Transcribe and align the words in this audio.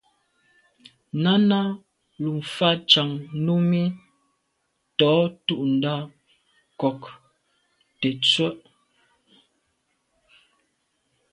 Náná 1.23 1.61
lù 2.23 2.31
fá 2.53 2.69
càŋ 2.89 3.09
Númí 3.45 3.83
tɔ̌ 4.97 5.15
tûɁndá 5.45 5.93
ŋkɔ̀k 6.73 7.01
tə̀tswə́Ɂ. 7.99 8.59